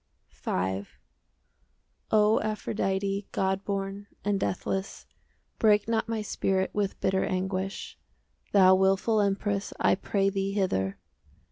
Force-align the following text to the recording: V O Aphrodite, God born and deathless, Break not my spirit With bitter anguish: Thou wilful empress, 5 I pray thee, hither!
V 0.31 0.85
O 2.09 2.39
Aphrodite, 2.41 3.27
God 3.31 3.63
born 3.63 4.07
and 4.25 4.39
deathless, 4.39 5.05
Break 5.59 5.87
not 5.87 6.09
my 6.09 6.23
spirit 6.23 6.71
With 6.73 6.99
bitter 6.99 7.23
anguish: 7.23 7.99
Thou 8.51 8.73
wilful 8.73 9.21
empress, 9.21 9.69
5 9.77 9.91
I 9.91 9.93
pray 9.93 10.31
thee, 10.31 10.53
hither! 10.53 10.97